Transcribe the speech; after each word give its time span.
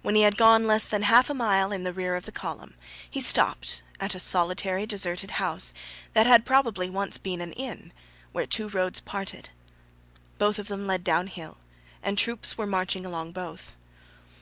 When 0.00 0.14
he 0.14 0.22
had 0.22 0.38
gone 0.38 0.66
less 0.66 0.88
than 0.88 1.02
half 1.02 1.28
a 1.28 1.34
mile 1.34 1.72
in 1.72 1.84
the 1.84 1.92
rear 1.92 2.16
of 2.16 2.24
the 2.24 2.32
column 2.32 2.72
he 3.10 3.20
stopped 3.20 3.82
at 4.00 4.14
a 4.14 4.18
solitary, 4.18 4.86
deserted 4.86 5.32
house 5.32 5.74
that 6.14 6.26
had 6.26 6.46
probably 6.46 6.88
once 6.88 7.18
been 7.18 7.42
an 7.42 7.52
inn, 7.52 7.92
where 8.32 8.46
two 8.46 8.70
roads 8.70 9.00
parted. 9.00 9.50
Both 10.38 10.58
of 10.58 10.68
them 10.68 10.86
led 10.86 11.04
downhill 11.04 11.58
and 12.02 12.16
troops 12.16 12.56
were 12.56 12.64
marching 12.66 13.04
along 13.04 13.32
both. 13.32 13.76